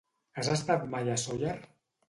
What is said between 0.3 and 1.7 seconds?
Has estat mai a Sóller?